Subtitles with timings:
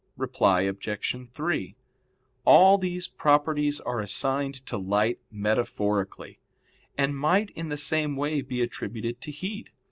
[0.17, 1.29] Reply Obj.
[1.31, 1.75] 3:
[2.43, 6.39] All these properties are assigned to light metaphorically,
[6.97, 9.69] and might in the same way be attributed to heat.